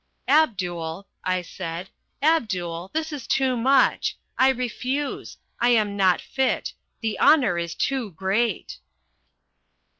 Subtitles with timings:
[0.27, 1.91] "Abdul," I said,
[2.23, 4.17] "Abdul, this is too much.
[4.35, 5.37] I refuse.
[5.59, 6.73] I am not fit.
[7.01, 8.79] The honour is too great."